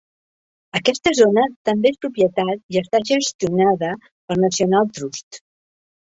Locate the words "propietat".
2.05-2.63